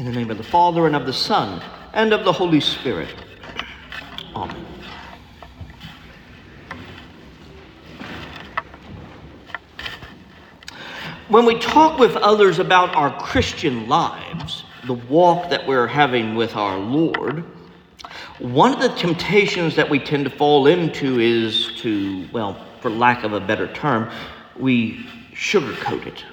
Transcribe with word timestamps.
In 0.00 0.06
the 0.06 0.12
name 0.12 0.30
of 0.30 0.38
the 0.38 0.42
Father, 0.42 0.86
and 0.86 0.96
of 0.96 1.04
the 1.04 1.12
Son, 1.12 1.62
and 1.92 2.14
of 2.14 2.24
the 2.24 2.32
Holy 2.32 2.58
Spirit. 2.58 3.14
Amen. 4.34 4.64
When 11.28 11.44
we 11.44 11.58
talk 11.58 11.98
with 11.98 12.16
others 12.16 12.58
about 12.58 12.94
our 12.96 13.14
Christian 13.20 13.90
lives, 13.90 14.64
the 14.86 14.94
walk 14.94 15.50
that 15.50 15.66
we're 15.66 15.86
having 15.86 16.34
with 16.34 16.56
our 16.56 16.78
Lord, 16.78 17.44
one 18.38 18.72
of 18.72 18.80
the 18.80 18.98
temptations 18.98 19.76
that 19.76 19.90
we 19.90 19.98
tend 19.98 20.24
to 20.24 20.30
fall 20.30 20.66
into 20.66 21.20
is 21.20 21.74
to, 21.82 22.26
well, 22.32 22.66
for 22.80 22.88
lack 22.88 23.22
of 23.22 23.34
a 23.34 23.40
better 23.40 23.70
term, 23.74 24.10
we 24.56 25.06
sugarcoat 25.34 26.06
it. 26.06 26.24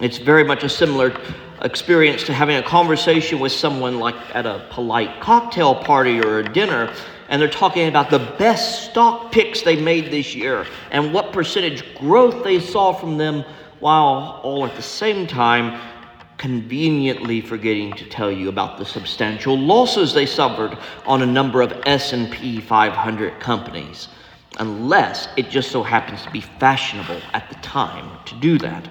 It's 0.00 0.18
very 0.18 0.44
much 0.44 0.64
a 0.64 0.68
similar 0.68 1.16
experience 1.62 2.24
to 2.24 2.32
having 2.32 2.56
a 2.56 2.62
conversation 2.62 3.38
with 3.38 3.52
someone 3.52 3.98
like 3.98 4.16
at 4.34 4.46
a 4.46 4.66
polite 4.70 5.20
cocktail 5.20 5.74
party 5.74 6.20
or 6.20 6.40
a 6.40 6.52
dinner, 6.52 6.92
and 7.28 7.40
they're 7.40 7.48
talking 7.48 7.88
about 7.88 8.10
the 8.10 8.18
best 8.38 8.90
stock 8.90 9.32
picks 9.32 9.62
they 9.62 9.80
made 9.80 10.10
this 10.10 10.34
year 10.34 10.66
and 10.90 11.14
what 11.14 11.32
percentage 11.32 11.94
growth 11.96 12.44
they 12.44 12.60
saw 12.60 12.92
from 12.92 13.16
them 13.16 13.44
while 13.80 14.40
all 14.42 14.66
at 14.66 14.74
the 14.76 14.82
same 14.82 15.26
time 15.26 15.80
conveniently 16.36 17.40
forgetting 17.40 17.92
to 17.92 18.04
tell 18.04 18.30
you 18.30 18.48
about 18.48 18.76
the 18.76 18.84
substantial 18.84 19.56
losses 19.56 20.12
they 20.12 20.26
suffered 20.26 20.76
on 21.06 21.22
a 21.22 21.26
number 21.26 21.62
of 21.62 21.72
S&P 21.86 22.60
500 22.60 23.38
companies 23.38 24.08
unless 24.58 25.28
it 25.36 25.48
just 25.48 25.70
so 25.70 25.82
happens 25.82 26.22
to 26.22 26.30
be 26.30 26.40
fashionable 26.40 27.20
at 27.32 27.48
the 27.48 27.54
time 27.56 28.10
to 28.24 28.34
do 28.40 28.58
that. 28.58 28.88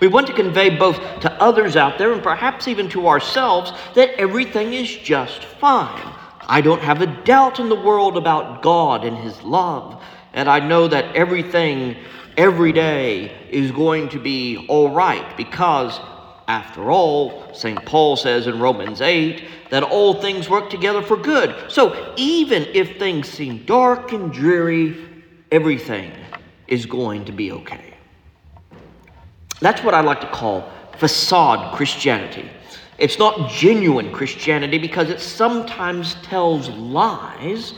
We 0.00 0.08
want 0.08 0.26
to 0.28 0.32
convey 0.32 0.76
both 0.76 0.96
to 1.20 1.32
others 1.40 1.76
out 1.76 1.98
there 1.98 2.12
and 2.12 2.22
perhaps 2.22 2.68
even 2.68 2.88
to 2.90 3.08
ourselves 3.08 3.72
that 3.94 4.10
everything 4.18 4.72
is 4.72 4.88
just 4.88 5.44
fine. 5.44 6.14
I 6.42 6.60
don't 6.60 6.82
have 6.82 7.00
a 7.00 7.06
doubt 7.24 7.60
in 7.60 7.68
the 7.68 7.80
world 7.80 8.16
about 8.16 8.62
God 8.62 9.04
and 9.04 9.16
His 9.16 9.40
love, 9.42 10.02
and 10.32 10.48
I 10.48 10.58
know 10.60 10.88
that 10.88 11.14
everything 11.14 11.96
every 12.36 12.72
day 12.72 13.30
is 13.50 13.70
going 13.70 14.08
to 14.08 14.18
be 14.18 14.66
all 14.68 14.90
right 14.90 15.36
because, 15.36 16.00
after 16.48 16.90
all, 16.90 17.52
St. 17.54 17.84
Paul 17.84 18.16
says 18.16 18.46
in 18.46 18.58
Romans 18.58 19.00
8 19.00 19.44
that 19.70 19.82
all 19.82 20.14
things 20.14 20.48
work 20.48 20.70
together 20.70 21.02
for 21.02 21.16
good. 21.16 21.70
So 21.70 22.14
even 22.16 22.66
if 22.74 22.98
things 22.98 23.28
seem 23.28 23.64
dark 23.64 24.12
and 24.12 24.32
dreary, 24.32 24.96
everything 25.52 26.12
is 26.66 26.86
going 26.86 27.26
to 27.26 27.32
be 27.32 27.52
okay. 27.52 27.89
That's 29.60 29.82
what 29.82 29.94
I 29.94 30.00
like 30.00 30.20
to 30.20 30.30
call 30.30 30.70
facade 30.98 31.74
Christianity. 31.74 32.48
It's 32.98 33.18
not 33.18 33.50
genuine 33.50 34.12
Christianity 34.12 34.78
because 34.78 35.08
it 35.08 35.20
sometimes 35.20 36.16
tells 36.22 36.68
lies 36.68 37.72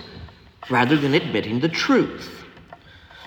rather 0.68 0.96
than 0.96 1.14
admitting 1.14 1.60
the 1.60 1.68
truth. 1.68 2.44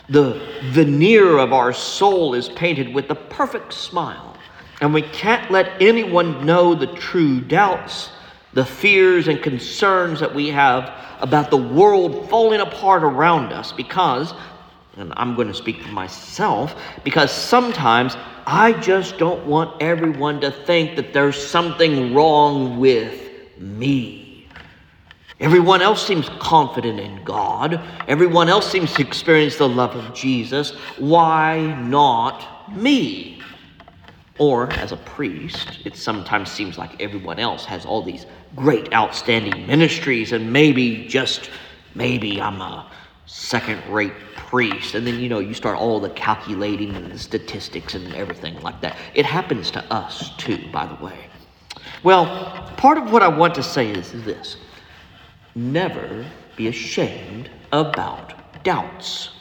The 0.09 0.41
veneer 0.71 1.37
of 1.37 1.53
our 1.53 1.73
soul 1.73 2.33
is 2.33 2.49
painted 2.49 2.93
with 2.93 3.09
a 3.09 3.15
perfect 3.15 3.73
smile, 3.73 4.35
and 4.81 4.93
we 4.93 5.01
can't 5.01 5.49
let 5.49 5.81
anyone 5.81 6.45
know 6.45 6.75
the 6.75 6.87
true 6.87 7.39
doubts, 7.39 8.11
the 8.53 8.65
fears, 8.65 9.27
and 9.27 9.41
concerns 9.41 10.19
that 10.19 10.35
we 10.35 10.49
have 10.49 10.93
about 11.21 11.49
the 11.49 11.57
world 11.57 12.29
falling 12.29 12.59
apart 12.59 13.03
around 13.03 13.51
us 13.51 13.71
because, 13.71 14.33
and 14.97 15.13
I'm 15.17 15.35
going 15.35 15.47
to 15.47 15.53
speak 15.53 15.81
for 15.81 15.91
myself, 15.91 16.75
because 17.03 17.31
sometimes 17.31 18.15
I 18.47 18.73
just 18.73 19.17
don't 19.17 19.45
want 19.45 19.81
everyone 19.81 20.39
to 20.41 20.51
think 20.51 20.95
that 20.95 21.13
there's 21.13 21.41
something 21.45 22.13
wrong 22.13 22.79
with 22.79 23.31
me. 23.57 24.47
Everyone 25.39 25.81
else 25.81 26.05
seems 26.05 26.29
confident 26.39 26.99
in 26.99 27.23
God. 27.25 27.81
Everyone 28.07 28.47
else 28.47 28.71
seems 28.71 28.93
to 28.93 29.01
experience 29.01 29.57
the 29.57 29.67
love 29.67 29.95
of 29.95 30.13
Jesus. 30.13 30.71
Why 30.97 31.75
not 31.81 32.73
me? 32.73 33.41
Or, 34.37 34.71
as 34.73 34.91
a 34.91 34.97
priest, 34.97 35.79
it 35.85 35.95
sometimes 35.95 36.51
seems 36.51 36.77
like 36.77 37.01
everyone 37.01 37.39
else 37.39 37.65
has 37.65 37.85
all 37.85 38.01
these 38.01 38.25
great, 38.55 38.93
outstanding 38.93 39.65
ministries, 39.65 40.31
and 40.33 40.51
maybe, 40.51 41.05
just 41.07 41.49
maybe, 41.95 42.41
I'm 42.41 42.61
a 42.61 42.89
second 43.25 43.81
rate 43.89 44.13
priest. 44.49 44.95
And 44.95 45.05
then, 45.05 45.19
you 45.19 45.29
know, 45.29 45.39
you 45.39 45.53
start 45.53 45.77
all 45.77 45.99
the 45.99 46.09
calculating 46.09 46.95
and 46.95 47.11
the 47.11 47.19
statistics 47.19 47.95
and 47.95 48.13
everything 48.15 48.59
like 48.61 48.81
that. 48.81 48.97
It 49.13 49.25
happens 49.25 49.71
to 49.71 49.93
us, 49.93 50.35
too, 50.37 50.59
by 50.71 50.85
the 50.85 51.03
way. 51.03 51.17
Well, 52.03 52.71
part 52.77 52.97
of 52.97 53.11
what 53.11 53.23
I 53.23 53.27
want 53.27 53.55
to 53.55 53.63
say 53.63 53.89
is 53.89 54.11
this 54.11 54.57
Never 55.55 56.25
be 56.55 56.67
ashamed 56.67 57.49
about 57.71 58.63
doubts. 58.63 59.31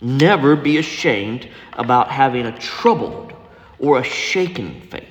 Never 0.00 0.56
be 0.56 0.78
ashamed 0.78 1.48
about 1.74 2.10
having 2.10 2.46
a 2.46 2.58
troubled 2.58 3.32
or 3.78 3.98
a 3.98 4.04
shaken 4.04 4.80
faith. 4.82 5.06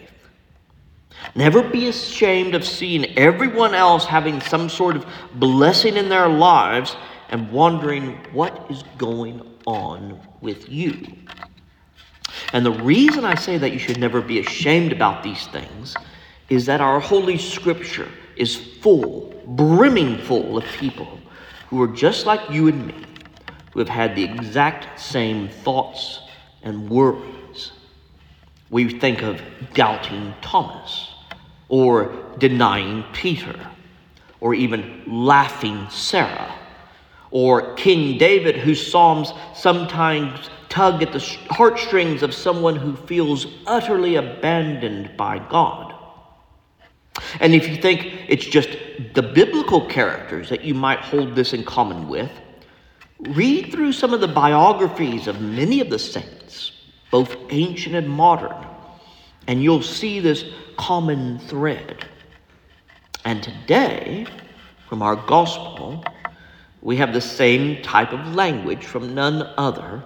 Never 1.36 1.62
be 1.62 1.88
ashamed 1.88 2.56
of 2.56 2.66
seeing 2.66 3.18
everyone 3.18 3.74
else 3.74 4.06
having 4.06 4.42
some 4.42 4.70
sort 4.70 4.96
of 4.96 5.06
blessing 5.36 5.96
in 5.96 6.10
their 6.10 6.28
lives 6.28 6.96
and 7.32 7.50
wondering 7.52 8.18
what 8.34 8.68
is 8.70 8.84
going 8.98 9.42
on 9.66 10.20
with 10.42 10.70
you. 10.70 11.06
And 12.54 12.66
the 12.66 12.72
reason 12.72 13.26
I 13.26 13.36
say 13.36 13.58
that 13.58 13.72
you 13.72 13.80
should 13.80 13.98
never 13.98 14.22
be 14.22 14.40
ashamed 14.40 14.92
about 14.92 15.24
these 15.24 15.48
things 15.48 15.96
is 16.50 16.66
that 16.66 16.82
our 16.82 17.00
Holy 17.00 17.38
Scripture 17.38 18.10
is 18.36 18.56
full, 18.56 19.34
brimming 19.48 20.18
full 20.18 20.58
of 20.58 20.66
people 20.78 21.20
who 21.70 21.82
are 21.82 21.88
just 21.88 22.26
like 22.26 22.50
you 22.50 22.68
and 22.68 22.88
me, 22.88 23.06
who 23.72 23.80
have 23.80 23.90
had 23.90 24.16
the 24.16 24.24
exact 24.24 25.00
same 25.00 25.48
thoughts 25.48 26.20
and 26.64 26.90
worries. 26.90 27.72
We 28.70 29.00
think 29.00 29.22
of 29.22 29.42
doubting 29.74 30.34
Thomas, 30.42 31.10
or 31.70 32.14
denying 32.38 33.06
Peter, 33.14 33.58
or 34.42 34.54
even 34.54 35.04
laughing 35.08 35.88
Sarah, 35.90 36.54
or 37.32 37.74
King 37.76 38.18
David, 38.18 38.58
whose 38.58 38.92
Psalms 38.92 39.34
sometimes 39.56 40.50
tug 40.70 41.02
at 41.02 41.12
the 41.12 41.20
heartstrings 41.50 42.24
of 42.24 42.34
someone 42.34 42.76
who 42.76 42.96
feels 42.96 43.48
utterly 43.66 44.16
abandoned 44.16 45.16
by 45.18 45.40
God. 45.50 45.94
And 47.40 47.54
if 47.54 47.68
you 47.68 47.76
think 47.76 48.26
it's 48.28 48.46
just 48.46 48.70
the 49.14 49.22
biblical 49.22 49.86
characters 49.86 50.50
that 50.50 50.64
you 50.64 50.74
might 50.74 51.00
hold 51.00 51.36
this 51.36 51.54
in 51.54 51.64
common 51.64 52.08
with, 52.08 52.32
read 53.20 53.72
through 53.72 53.94
some 53.94 54.14
of 54.14 54.22
the 54.22 54.28
biographies 54.28 55.28
of 55.28 55.42
many 55.42 55.80
of 55.82 55.90
the 55.90 56.00
saints, 56.00 56.72
both 57.12 57.36
ancient 57.50 57.96
and 57.96 58.10
modern, 58.10 58.56
and 59.48 59.62
you'll 59.62 59.82
see 59.82 60.20
this 60.20 60.46
common 60.78 61.40
thread. 61.40 62.08
And 63.26 63.44
today, 63.44 64.26
from 64.88 65.02
our 65.02 65.16
gospel, 65.16 66.04
we 66.82 66.98
have 66.98 67.14
the 67.14 67.22
same 67.22 67.82
type 67.82 68.12
of 68.12 68.36
language 68.36 68.86
from 68.86 69.14
none 69.14 69.44
other 69.58 70.04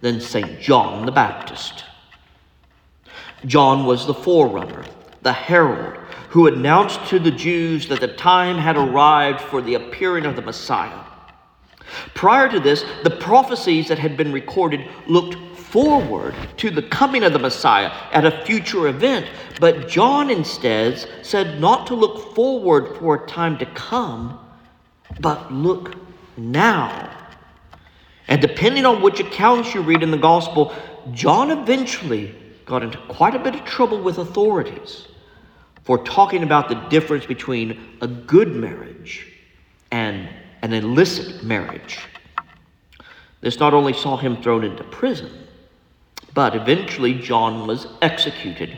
than 0.00 0.20
St. 0.20 0.60
John 0.60 1.06
the 1.06 1.12
Baptist. 1.12 1.84
John 3.44 3.84
was 3.84 4.06
the 4.06 4.14
forerunner, 4.14 4.84
the 5.22 5.32
herald 5.32 5.96
who 6.30 6.46
announced 6.46 7.06
to 7.06 7.18
the 7.18 7.30
Jews 7.30 7.88
that 7.88 8.00
the 8.00 8.08
time 8.08 8.58
had 8.58 8.76
arrived 8.76 9.40
for 9.40 9.62
the 9.62 9.74
appearing 9.74 10.26
of 10.26 10.36
the 10.36 10.42
Messiah. 10.42 11.04
Prior 12.14 12.50
to 12.50 12.60
this, 12.60 12.84
the 13.02 13.10
prophecies 13.10 13.88
that 13.88 13.98
had 13.98 14.16
been 14.16 14.32
recorded 14.32 14.86
looked 15.06 15.36
forward 15.56 16.34
to 16.58 16.70
the 16.70 16.82
coming 16.82 17.24
of 17.24 17.32
the 17.32 17.38
Messiah 17.38 17.90
at 18.12 18.26
a 18.26 18.44
future 18.44 18.88
event, 18.88 19.26
but 19.58 19.88
John 19.88 20.30
instead 20.30 21.06
said 21.22 21.60
not 21.60 21.86
to 21.86 21.94
look 21.94 22.34
forward 22.34 22.96
for 22.98 23.14
a 23.14 23.26
time 23.26 23.56
to 23.58 23.66
come, 23.66 24.38
but 25.20 25.52
look 25.52 25.94
now. 26.36 27.10
And 28.28 28.42
depending 28.42 28.84
on 28.84 29.02
which 29.02 29.20
accounts 29.20 29.74
you 29.74 29.80
read 29.80 30.02
in 30.02 30.10
the 30.10 30.18
gospel, 30.18 30.74
John 31.12 31.50
eventually 31.50 32.34
got 32.66 32.82
into 32.82 32.98
quite 33.08 33.34
a 33.34 33.38
bit 33.38 33.54
of 33.54 33.64
trouble 33.64 34.02
with 34.02 34.18
authorities 34.18 35.08
for 35.84 36.04
talking 36.04 36.42
about 36.42 36.68
the 36.68 36.74
difference 36.74 37.24
between 37.24 37.96
a 38.02 38.06
good 38.06 38.54
marriage 38.54 39.26
and 39.90 40.28
an 40.60 40.74
illicit 40.74 41.42
marriage. 41.42 41.98
This 43.40 43.58
not 43.58 43.72
only 43.72 43.94
saw 43.94 44.18
him 44.18 44.42
thrown 44.42 44.64
into 44.64 44.84
prison, 44.84 45.30
but 46.34 46.54
eventually 46.54 47.14
John 47.14 47.66
was 47.66 47.86
executed, 48.02 48.76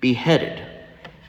beheaded, 0.00 0.66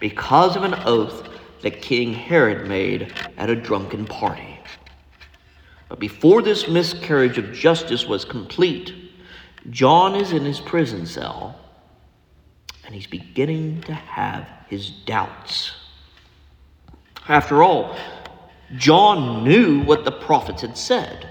because 0.01 0.57
of 0.57 0.63
an 0.63 0.73
oath 0.85 1.24
that 1.65 1.81
King 1.81 2.13
Herod 2.13 2.67
made 2.67 3.11
at 3.37 3.49
a 3.49 3.55
drunken 3.55 4.05
party. 4.05 4.59
But 5.89 5.99
before 5.99 6.43
this 6.43 6.67
miscarriage 6.67 7.39
of 7.39 7.53
justice 7.53 8.05
was 8.05 8.23
complete, 8.23 8.93
John 9.71 10.13
is 10.13 10.31
in 10.31 10.45
his 10.45 10.59
prison 10.59 11.07
cell 11.07 11.59
and 12.85 12.93
he's 12.93 13.07
beginning 13.07 13.81
to 13.81 13.95
have 13.95 14.47
his 14.69 14.91
doubts. 14.91 15.71
After 17.27 17.63
all, 17.63 17.97
John 18.75 19.43
knew 19.43 19.81
what 19.81 20.05
the 20.05 20.11
prophets 20.11 20.61
had 20.61 20.77
said. 20.77 21.27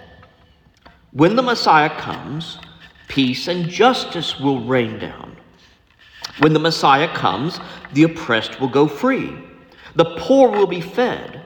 When 1.13 1.37
the 1.37 1.43
Messiah 1.43 1.97
comes, 1.97 2.59
peace 3.07 3.47
and 3.47 3.69
justice 3.69 4.41
will 4.41 4.65
rain 4.65 4.99
down. 4.99 5.37
When 6.39 6.55
the 6.55 6.59
Messiah 6.59 7.15
comes, 7.15 7.61
the 7.93 8.03
oppressed 8.03 8.61
will 8.61 8.67
go 8.67 8.89
free, 8.89 9.33
the 9.95 10.17
poor 10.19 10.51
will 10.51 10.67
be 10.67 10.81
fed, 10.81 11.43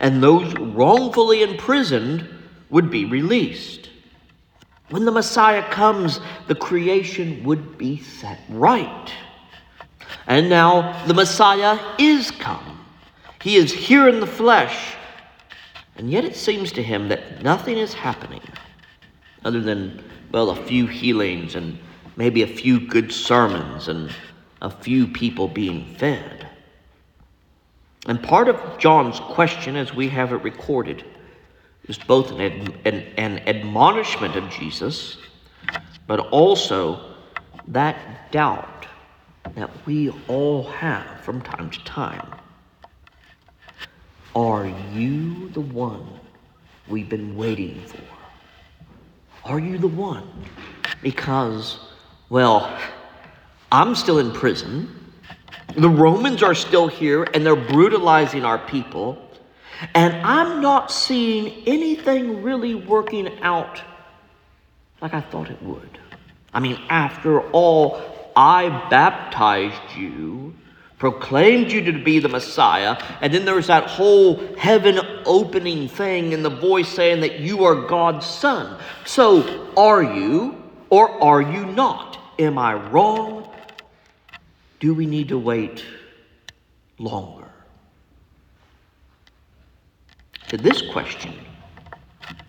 and 0.00 0.22
those 0.22 0.52
wrongfully 0.54 1.42
imprisoned 1.42 2.28
would 2.70 2.90
be 2.90 3.04
released. 3.04 3.90
When 4.90 5.04
the 5.04 5.12
Messiah 5.12 5.68
comes, 5.70 6.20
the 6.46 6.54
creation 6.54 7.42
would 7.44 7.76
be 7.76 7.98
set 7.98 8.38
right. 8.48 9.12
And 10.26 10.48
now 10.48 11.04
the 11.06 11.14
Messiah 11.14 11.78
is 11.98 12.30
come. 12.30 12.84
He 13.42 13.56
is 13.56 13.72
here 13.72 14.08
in 14.08 14.20
the 14.20 14.26
flesh. 14.26 14.94
And 15.96 16.10
yet 16.10 16.24
it 16.24 16.36
seems 16.36 16.72
to 16.72 16.82
him 16.82 17.08
that 17.08 17.42
nothing 17.42 17.78
is 17.78 17.94
happening 17.94 18.42
other 19.44 19.60
than, 19.60 20.02
well, 20.32 20.50
a 20.50 20.64
few 20.64 20.86
healings 20.86 21.54
and 21.54 21.78
maybe 22.16 22.42
a 22.42 22.46
few 22.46 22.80
good 22.80 23.12
sermons 23.12 23.88
and 23.88 24.10
a 24.62 24.70
few 24.70 25.06
people 25.06 25.48
being 25.48 25.94
fed. 25.94 26.45
And 28.06 28.22
part 28.22 28.48
of 28.48 28.78
John's 28.78 29.18
question, 29.18 29.76
as 29.76 29.92
we 29.92 30.08
have 30.08 30.32
it 30.32 30.36
recorded, 30.36 31.04
is 31.88 31.98
both 31.98 32.30
an, 32.30 32.40
an, 32.84 32.94
an 33.16 33.38
admonishment 33.48 34.36
of 34.36 34.48
Jesus, 34.50 35.18
but 36.06 36.20
also 36.20 37.16
that 37.68 38.30
doubt 38.30 38.86
that 39.54 39.70
we 39.86 40.10
all 40.28 40.64
have 40.64 41.20
from 41.20 41.40
time 41.42 41.70
to 41.70 41.84
time. 41.84 42.34
Are 44.34 44.66
you 44.92 45.48
the 45.50 45.60
one 45.60 46.06
we've 46.88 47.08
been 47.08 47.36
waiting 47.36 47.80
for? 47.80 48.00
Are 49.44 49.58
you 49.58 49.78
the 49.78 49.88
one? 49.88 50.28
Because, 51.02 51.78
well, 52.28 52.78
I'm 53.72 53.94
still 53.94 54.18
in 54.18 54.32
prison. 54.32 55.05
The 55.76 55.88
Romans 55.90 56.42
are 56.42 56.54
still 56.54 56.88
here 56.88 57.26
and 57.34 57.44
they're 57.44 57.54
brutalizing 57.54 58.44
our 58.44 58.58
people. 58.58 59.22
And 59.94 60.14
I'm 60.26 60.62
not 60.62 60.90
seeing 60.90 61.62
anything 61.66 62.42
really 62.42 62.74
working 62.74 63.38
out 63.42 63.82
like 65.00 65.12
I 65.14 65.20
thought 65.20 65.50
it 65.50 65.62
would. 65.62 65.98
I 66.54 66.60
mean, 66.60 66.80
after 66.88 67.42
all, 67.50 68.00
I 68.34 68.68
baptized 68.88 69.96
you, 69.96 70.54
proclaimed 70.98 71.70
you 71.70 71.84
to 71.84 71.92
be 71.92 72.18
the 72.18 72.28
Messiah, 72.28 72.96
and 73.20 73.32
then 73.32 73.44
there's 73.44 73.66
that 73.66 73.84
whole 73.84 74.36
heaven 74.56 74.98
opening 75.26 75.88
thing 75.88 76.32
and 76.32 76.44
the 76.44 76.50
voice 76.50 76.88
saying 76.88 77.20
that 77.20 77.40
you 77.40 77.64
are 77.64 77.74
God's 77.74 78.26
son. 78.26 78.80
So, 79.04 79.68
are 79.76 80.02
you 80.02 80.62
or 80.88 81.10
are 81.22 81.42
you 81.42 81.66
not? 81.66 82.18
Am 82.38 82.56
I 82.58 82.74
wrong? 82.74 83.48
Do 84.80 84.94
we 84.94 85.06
need 85.06 85.28
to 85.28 85.38
wait 85.38 85.84
longer? 86.98 87.50
To 90.48 90.56
this 90.56 90.82
question, 90.92 91.34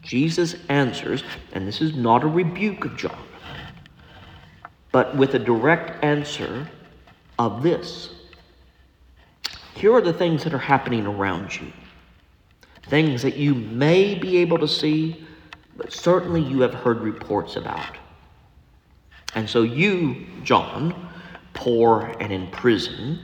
Jesus 0.04 0.56
answers, 0.70 1.24
and 1.54 1.68
this 1.68 1.82
is 1.82 1.96
not 1.96 2.24
a 2.24 2.28
rebuke 2.28 2.86
of 2.86 2.98
John, 2.98 3.24
but 4.92 5.16
with 5.16 5.34
a 5.34 5.40
direct 5.40 6.04
answer 6.04 6.70
of 7.40 7.64
this. 7.64 8.10
Here 9.76 9.94
are 9.94 10.02
the 10.02 10.14
things 10.14 10.44
that 10.44 10.54
are 10.54 10.60
happening 10.60 11.06
around 11.06 11.56
you. 11.56 11.72
Things 12.88 13.22
that 13.22 13.36
you 13.36 13.54
may 13.54 14.16
be 14.16 14.38
able 14.38 14.58
to 14.60 14.68
see, 14.68 15.26
but 15.76 15.92
certainly 15.94 16.42
you 16.42 16.62
have 16.62 16.74
heard 16.74 17.02
reports 17.02 17.56
about. 17.56 17.98
And 19.36 19.50
so 19.50 19.64
you, 19.64 20.26
John, 20.44 21.07
poor 21.58 22.16
and 22.20 22.32
in 22.32 22.48
prison, 22.52 23.20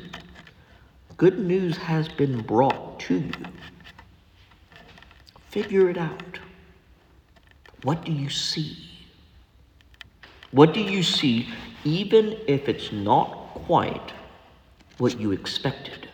good 1.18 1.38
news 1.38 1.78
has 1.78 2.10
been 2.10 2.42
brought 2.42 3.00
to 3.00 3.20
you. 3.20 3.32
Figure 5.50 5.88
it 5.90 5.98
out. 5.98 6.40
What 7.84 8.04
do 8.04 8.12
you 8.12 8.30
see? 8.30 8.90
What 10.52 10.74
do 10.74 10.82
you 10.82 11.04
see, 11.04 11.48
even 11.84 12.36
if 12.48 12.68
it's 12.68 12.92
not 12.92 13.28
quite 13.54 14.12
what 14.98 15.20
you 15.20 15.32
expected? 15.32 16.10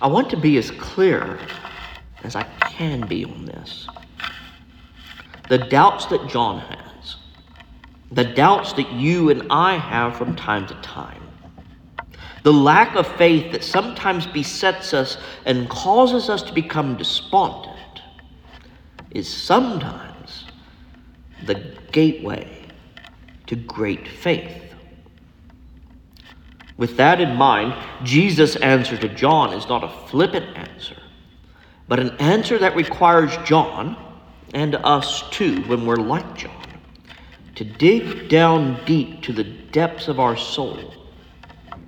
I 0.00 0.06
want 0.06 0.30
to 0.30 0.36
be 0.36 0.58
as 0.58 0.70
clear 0.70 1.40
as 2.22 2.36
I 2.36 2.44
can 2.60 3.06
be 3.08 3.24
on 3.24 3.46
this. 3.46 3.88
The 5.48 5.58
doubts 5.58 6.06
that 6.06 6.28
John 6.28 6.60
has, 6.60 6.85
the 8.10 8.24
doubts 8.24 8.72
that 8.74 8.92
you 8.92 9.30
and 9.30 9.46
I 9.50 9.76
have 9.76 10.16
from 10.16 10.36
time 10.36 10.66
to 10.68 10.74
time, 10.76 11.22
the 12.42 12.52
lack 12.52 12.94
of 12.94 13.06
faith 13.16 13.52
that 13.52 13.64
sometimes 13.64 14.26
besets 14.26 14.94
us 14.94 15.18
and 15.44 15.68
causes 15.68 16.28
us 16.30 16.42
to 16.42 16.52
become 16.52 16.96
despondent 16.96 18.02
is 19.10 19.28
sometimes 19.28 20.44
the 21.44 21.54
gateway 21.90 22.48
to 23.46 23.56
great 23.56 24.06
faith. 24.06 24.62
With 26.76 26.96
that 26.98 27.20
in 27.20 27.34
mind, 27.34 27.74
Jesus' 28.04 28.56
answer 28.56 28.96
to 28.98 29.08
John 29.08 29.52
is 29.54 29.68
not 29.68 29.82
a 29.82 29.88
flippant 30.08 30.56
answer, 30.56 30.96
but 31.88 31.98
an 31.98 32.10
answer 32.18 32.58
that 32.58 32.76
requires 32.76 33.36
John 33.44 33.96
and 34.52 34.74
us 34.76 35.28
too, 35.30 35.62
when 35.62 35.86
we're 35.86 35.96
like 35.96 36.36
John, 36.36 36.65
to 37.56 37.64
dig 37.64 38.28
down 38.28 38.78
deep 38.84 39.22
to 39.22 39.32
the 39.32 39.44
depths 39.44 40.08
of 40.08 40.20
our 40.20 40.36
soul 40.36 40.94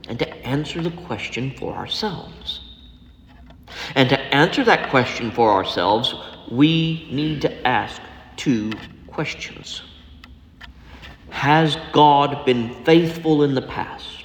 and 0.09 0.19
to 0.19 0.29
answer 0.47 0.81
the 0.83 0.91
question 0.91 1.55
for 1.59 1.75
ourselves. 1.75 2.61
And 3.95 4.09
to 4.09 4.19
answer 4.35 4.65
that 4.65 4.89
question 4.91 5.31
for 5.31 5.53
ourselves, 5.53 6.15
we 6.51 7.09
need 7.13 7.43
to 7.43 7.67
ask 7.67 8.01
two 8.37 8.73
questions 9.07 9.83
Has 11.31 11.77
God 11.93 12.47
been 12.47 12.83
faithful 12.85 13.43
in 13.43 13.55
the 13.55 13.63
past? 13.63 14.25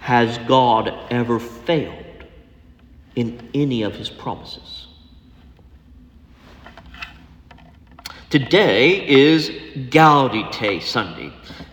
Has 0.00 0.38
God 0.38 0.92
ever 1.10 1.38
failed 1.38 2.24
in 3.14 3.48
any 3.54 3.82
of 3.82 3.94
his 3.94 4.10
promises? 4.10 4.85
Today 8.28 9.06
is 9.06 9.50
Gaudete 9.88 10.82
Sunday. 10.82 11.32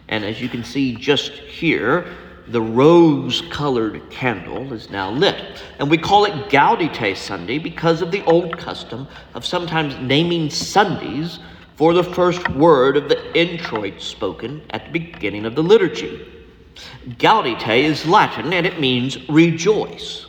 And 0.09 0.23
as 0.23 0.39
you 0.39 0.47
can 0.47 0.63
see 0.63 0.93
just 0.93 1.31
here, 1.31 2.13
the 2.47 2.61
rose 2.61 3.41
colored 3.49 4.07
candle 4.11 4.71
is 4.71 4.91
now 4.91 5.09
lit. 5.09 5.63
And 5.79 5.89
we 5.89 5.97
call 5.97 6.25
it 6.25 6.49
Gaudete 6.49 7.17
Sunday 7.17 7.57
because 7.57 8.03
of 8.03 8.11
the 8.11 8.23
old 8.25 8.55
custom 8.59 9.07
of 9.33 9.43
sometimes 9.43 9.97
naming 9.97 10.51
Sundays 10.51 11.39
for 11.75 11.95
the 11.95 12.03
first 12.03 12.47
word 12.49 12.97
of 12.97 13.09
the 13.09 13.35
introit 13.35 13.99
spoken 13.99 14.61
at 14.69 14.85
the 14.85 14.99
beginning 14.99 15.47
of 15.47 15.55
the 15.55 15.63
liturgy. 15.63 16.31
Gaudete 17.17 17.83
is 17.83 18.05
Latin 18.05 18.53
and 18.53 18.67
it 18.67 18.79
means 18.79 19.27
rejoice. 19.27 20.27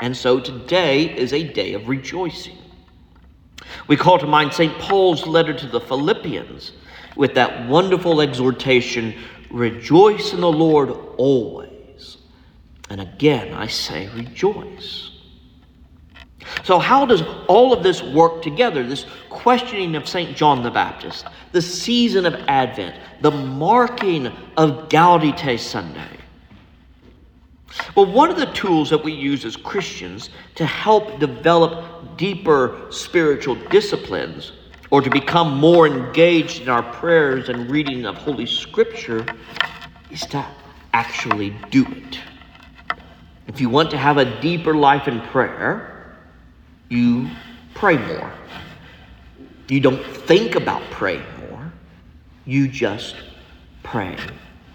And 0.00 0.16
so 0.16 0.40
today 0.40 1.16
is 1.16 1.32
a 1.32 1.44
day 1.44 1.74
of 1.74 1.88
rejoicing. 1.88 2.58
We 3.86 3.96
call 3.96 4.18
to 4.18 4.26
mind 4.26 4.52
St. 4.52 4.76
Paul's 4.78 5.26
letter 5.26 5.52
to 5.52 5.66
the 5.66 5.80
Philippians 5.80 6.72
with 7.16 7.34
that 7.34 7.68
wonderful 7.68 8.20
exhortation 8.20 9.14
rejoice 9.50 10.32
in 10.32 10.40
the 10.40 10.50
Lord 10.50 10.90
always. 11.16 12.18
And 12.90 13.00
again, 13.00 13.54
I 13.54 13.66
say 13.66 14.08
rejoice. 14.14 15.10
So, 16.64 16.78
how 16.78 17.06
does 17.06 17.22
all 17.48 17.72
of 17.72 17.82
this 17.82 18.02
work 18.02 18.42
together? 18.42 18.86
This 18.86 19.06
questioning 19.30 19.96
of 19.96 20.08
St. 20.08 20.36
John 20.36 20.62
the 20.62 20.70
Baptist, 20.70 21.26
the 21.52 21.62
season 21.62 22.26
of 22.26 22.34
Advent, 22.48 22.96
the 23.22 23.30
marking 23.30 24.26
of 24.56 24.88
Gaudete 24.88 25.58
Sunday. 25.58 26.18
Well, 27.94 28.06
one 28.06 28.30
of 28.30 28.36
the 28.36 28.46
tools 28.46 28.90
that 28.90 29.02
we 29.02 29.12
use 29.12 29.44
as 29.44 29.56
Christians 29.56 30.30
to 30.54 30.66
help 30.66 31.18
develop 31.18 32.16
deeper 32.16 32.86
spiritual 32.90 33.56
disciplines 33.70 34.52
or 34.90 35.00
to 35.00 35.10
become 35.10 35.58
more 35.58 35.86
engaged 35.86 36.62
in 36.62 36.68
our 36.68 36.82
prayers 36.82 37.48
and 37.48 37.70
reading 37.70 38.06
of 38.06 38.16
Holy 38.16 38.46
Scripture 38.46 39.26
is 40.10 40.20
to 40.26 40.44
actually 40.92 41.50
do 41.70 41.84
it. 41.84 42.20
If 43.48 43.60
you 43.60 43.68
want 43.68 43.90
to 43.90 43.98
have 43.98 44.18
a 44.18 44.40
deeper 44.40 44.74
life 44.74 45.08
in 45.08 45.20
prayer, 45.20 46.16
you 46.88 47.28
pray 47.74 47.98
more. 47.98 48.32
You 49.68 49.80
don't 49.80 50.04
think 50.04 50.54
about 50.54 50.82
praying 50.90 51.24
more, 51.48 51.72
You 52.44 52.68
just 52.68 53.16
pray 53.82 54.16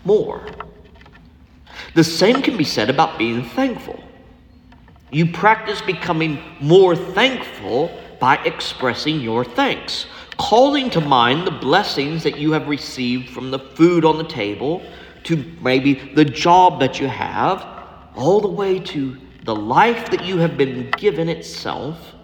more. 0.04 0.46
The 1.96 2.04
same 2.04 2.42
can 2.42 2.58
be 2.58 2.64
said 2.64 2.90
about 2.90 3.18
being 3.18 3.44
thankful. 3.44 4.04
You 5.12 5.32
practice 5.32 5.82
becoming 5.82 6.40
more 6.60 6.96
thankful 6.96 7.92
by 8.20 8.38
expressing 8.46 9.22
your 9.22 9.44
thanks, 9.44 10.06
calling 10.38 10.90
to 10.92 11.02
mind 11.02 11.48
the 11.48 11.52
blessings 11.52 12.24
that 12.24 12.38
you 12.38 12.52
have 12.52 12.68
received 12.68 13.30
from 13.30 13.50
the 13.50 13.60
food 13.60 14.06
on 14.06 14.18
the 14.18 14.24
table, 14.24 14.84
to 15.24 15.44
maybe 15.62 15.94
the 16.14 16.26
job 16.26 16.80
that 16.80 17.00
you 17.00 17.08
have, 17.08 17.66
all 18.16 18.40
the 18.40 18.48
way 18.48 18.80
to 18.80 19.18
the 19.44 19.56
life 19.56 20.12
that 20.12 20.24
you 20.24 20.38
have 20.38 20.58
been 20.58 20.92
given 20.92 21.28
itself. 21.28 22.16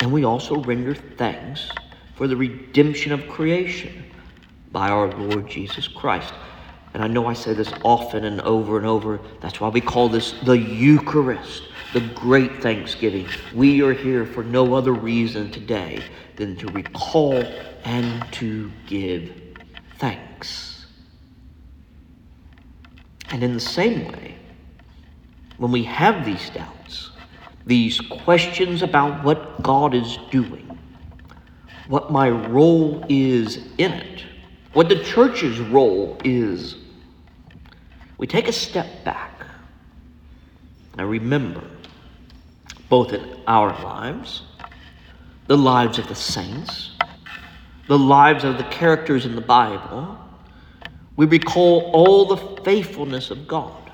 And 0.00 0.12
we 0.12 0.24
also 0.24 0.60
render 0.62 0.94
thanks 0.94 1.70
for 2.16 2.26
the 2.26 2.36
redemption 2.36 3.12
of 3.12 3.28
creation 3.28 4.04
by 4.72 4.88
our 4.88 5.12
Lord 5.12 5.48
Jesus 5.48 5.86
Christ. 5.86 6.32
And 6.94 7.02
I 7.02 7.06
know 7.06 7.26
I 7.26 7.32
say 7.32 7.54
this 7.54 7.72
often 7.84 8.24
and 8.24 8.40
over 8.42 8.76
and 8.76 8.86
over. 8.86 9.18
That's 9.40 9.60
why 9.60 9.68
we 9.68 9.80
call 9.80 10.08
this 10.08 10.32
the 10.44 10.58
Eucharist, 10.58 11.62
the 11.94 12.00
great 12.00 12.62
thanksgiving. 12.62 13.26
We 13.54 13.82
are 13.82 13.94
here 13.94 14.26
for 14.26 14.44
no 14.44 14.74
other 14.74 14.92
reason 14.92 15.50
today 15.50 16.02
than 16.36 16.56
to 16.56 16.66
recall 16.68 17.42
and 17.84 18.30
to 18.32 18.70
give 18.86 19.32
thanks. 19.98 20.86
And 23.30 23.42
in 23.42 23.54
the 23.54 23.60
same 23.60 24.12
way, 24.12 24.36
when 25.56 25.72
we 25.72 25.84
have 25.84 26.26
these 26.26 26.50
doubts, 26.50 27.10
these 27.64 28.00
questions 28.00 28.82
about 28.82 29.24
what 29.24 29.62
God 29.62 29.94
is 29.94 30.18
doing, 30.30 30.78
what 31.88 32.12
my 32.12 32.28
role 32.28 33.02
is 33.08 33.68
in 33.78 33.92
it, 33.92 34.24
what 34.74 34.90
the 34.90 35.02
church's 35.04 35.58
role 35.60 36.18
is 36.24 36.76
we 38.22 38.28
take 38.28 38.46
a 38.46 38.52
step 38.52 38.86
back 39.04 39.44
and 40.96 41.10
remember, 41.10 41.64
both 42.88 43.12
in 43.12 43.36
our 43.48 43.70
lives, 43.82 44.42
the 45.48 45.58
lives 45.58 45.98
of 45.98 46.06
the 46.06 46.14
saints, 46.14 46.92
the 47.88 47.98
lives 47.98 48.44
of 48.44 48.58
the 48.58 48.64
characters 48.64 49.26
in 49.26 49.34
the 49.34 49.40
Bible, 49.40 50.16
we 51.16 51.26
recall 51.26 51.90
all 51.92 52.26
the 52.26 52.62
faithfulness 52.62 53.32
of 53.32 53.48
God. 53.48 53.90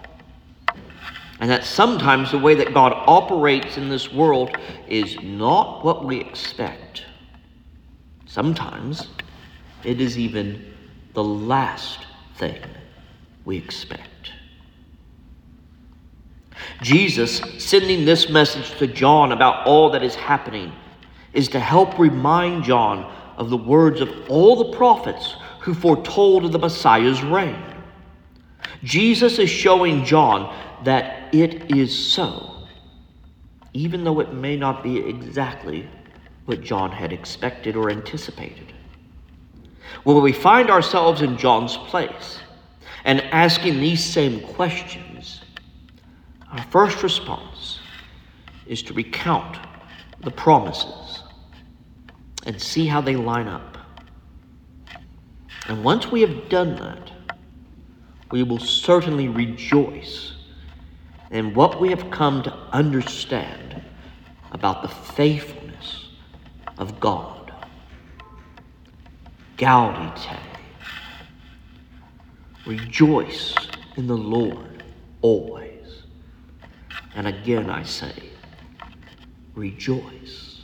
And 1.41 1.51
that 1.51 1.65
sometimes 1.65 2.31
the 2.31 2.39
way 2.39 2.55
that 2.57 2.75
God 2.75 2.93
operates 3.07 3.79
in 3.79 3.89
this 3.89 4.13
world 4.13 4.55
is 4.89 5.17
not 5.23 5.83
what 5.87 6.05
we 6.05 6.21
expect. 6.21 7.05
Sometimes 8.27 9.09
it 9.85 10.03
is 10.03 10.19
even 10.19 10.75
the 11.15 11.25
last 11.25 12.01
thing 12.37 12.61
we 13.47 13.57
expect. 13.57 14.18
Jesus 16.83 17.39
sending 17.59 18.05
this 18.05 18.29
message 18.29 18.71
to 18.79 18.87
John 18.87 19.33
about 19.33 19.67
all 19.67 19.91
that 19.91 20.03
is 20.03 20.15
happening 20.15 20.73
is 21.33 21.49
to 21.49 21.61
help 21.61 21.99
remind 21.99 22.65
John 22.65 23.13
of 23.37 23.51
the 23.51 23.57
words 23.57 24.01
of 24.01 24.11
all 24.29 24.57
the 24.57 24.77
prophets 24.77 25.37
who 25.61 25.75
foretold 25.75 26.45
of 26.45 26.53
the 26.53 26.59
Messiah's 26.59 27.23
reign. 27.23 27.63
Jesus 28.83 29.39
is 29.39 29.51
showing 29.51 30.05
John 30.05 30.55
that 30.85 31.35
it 31.35 31.75
is 31.77 31.97
so, 31.97 32.67
even 33.73 34.05
though 34.05 34.21
it 34.21 34.33
may 34.33 34.57
not 34.57 34.83
be 34.83 34.99
exactly 34.99 35.89
what 36.47 36.63
John 36.63 36.91
had 36.91 37.13
expected 37.13 37.77
or 37.77 37.91
anticipated. 37.91 38.73
When 40.05 40.23
we 40.23 40.33
find 40.33 40.71
ourselves 40.71 41.23
in 41.23 41.37
John's 41.37 41.77
place 41.77 42.39
and 43.05 43.21
asking 43.21 43.81
these 43.81 44.03
same 44.03 44.41
questions, 44.41 45.08
our 46.51 46.63
first 46.65 47.03
response 47.03 47.81
is 48.67 48.83
to 48.85 48.95
recount 48.95 49.59
the 50.21 50.31
promises 50.31 51.23
and 52.47 52.61
see 52.61 52.87
how 52.87 53.01
they 53.01 53.17
line 53.17 53.49
up. 53.49 53.79
And 55.69 55.85
once 55.85 56.11
we 56.11 56.23
have 56.23 56.49
done 56.49 56.77
that, 56.77 57.13
we 58.31 58.43
will 58.43 58.59
certainly 58.59 59.29
rejoice 59.29 60.35
in 61.31 61.55
what 61.55 61.81
we 61.81 61.91
have 61.91 62.11
come 62.11 62.43
to 62.43 62.55
understand 62.73 63.83
about 64.53 64.83
the 64.83 64.89
faithfulness 64.89 66.09
of 66.79 66.99
God. 67.01 67.53
Gaudete. 69.57 70.39
Rejoice 72.67 73.55
in 73.97 74.07
the 74.07 74.17
Lord 74.17 74.83
always. 75.21 75.68
And 77.19 77.27
again 77.27 77.69
I 77.69 77.83
say, 77.83 78.13
rejoice. 79.57 80.63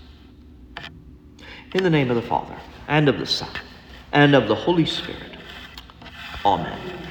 In 1.75 1.83
the 1.83 1.91
name 1.91 2.11
of 2.11 2.17
the 2.17 2.23
Father, 2.23 2.57
and 2.87 3.09
of 3.09 3.19
the 3.19 3.27
Son, 3.27 3.51
and 4.13 4.37
of 4.37 4.47
the 4.47 4.55
Holy 4.55 4.87
Spirit. 4.87 5.37
Amen. 6.45 7.04